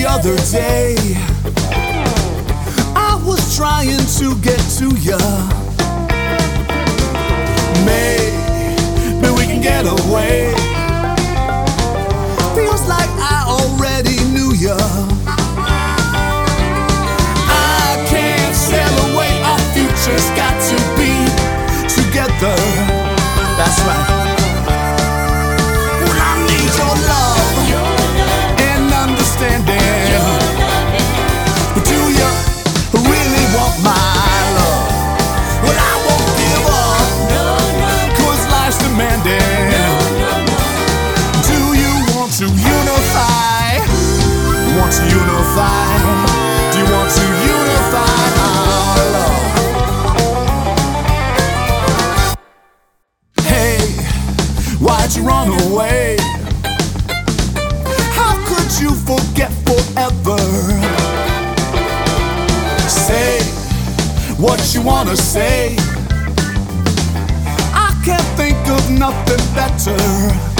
[0.00, 0.94] another day.
[2.94, 5.18] I was trying to get to ya.
[7.84, 8.37] Maybe
[33.82, 33.94] my
[34.58, 34.88] love?
[35.64, 37.10] Well, I won't give up.
[38.18, 39.40] Cause life's demanding.
[41.48, 43.78] Do you want to unify?
[44.78, 46.37] Want to unify?
[64.38, 65.76] What you wanna say.
[67.74, 70.57] I can't think of nothing better.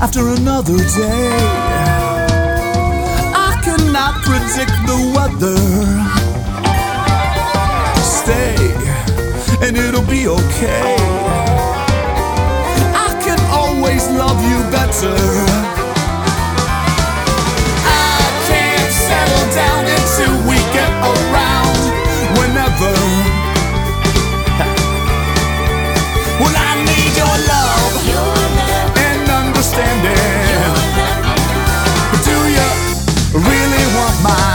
[0.00, 1.30] after another day.
[3.34, 5.60] I cannot predict the weather.
[8.02, 8.56] Stay,
[9.66, 10.96] and it'll be okay.
[12.94, 15.45] I can always love you better.
[34.22, 34.45] my